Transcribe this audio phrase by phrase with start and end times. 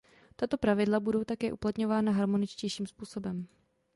[0.35, 3.47] Tato pravidla budou také uplatňována harmoničtějším způsobem.